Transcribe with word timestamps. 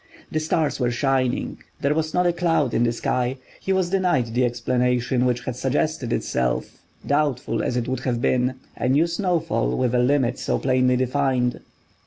The 0.31 0.39
stars 0.39 0.79
were 0.79 0.89
shining; 0.89 1.59
there 1.79 1.93
was 1.93 2.11
not 2.11 2.25
a 2.25 2.33
cloud 2.33 2.73
in 2.73 2.85
the 2.85 2.91
sky; 2.91 3.37
he 3.59 3.71
was 3.71 3.91
denied 3.91 4.33
the 4.33 4.43
explanation 4.45 5.27
which 5.27 5.45
had 5.45 5.55
suggested 5.55 6.11
itself, 6.11 6.79
doubtful 7.05 7.61
as 7.61 7.77
it 7.77 7.87
would 7.87 7.99
have 7.99 8.19
been—a 8.19 8.89
new 8.89 9.05
snowfall 9.05 9.77
with 9.77 9.93
a 9.93 9.99
limit 9.99 10.39
so 10.39 10.57
plainly 10.57 10.95
defined. 10.97 11.59